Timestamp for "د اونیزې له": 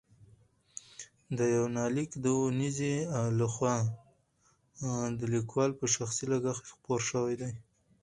2.25-3.47